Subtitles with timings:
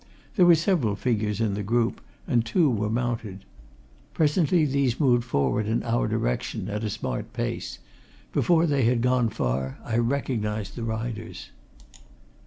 [0.35, 3.45] There were several figures in the group, and two were mounted.
[4.15, 7.77] Presently these moved forward in our direction, at a smart pace;
[8.33, 11.51] before they had gone far, I recognized the riders.